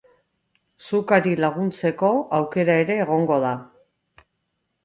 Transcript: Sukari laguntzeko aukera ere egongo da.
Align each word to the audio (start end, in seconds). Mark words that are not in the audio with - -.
Sukari 0.85 1.33
laguntzeko 1.45 2.11
aukera 2.39 2.79
ere 2.87 2.99
egongo 3.05 3.41
da. 3.45 3.53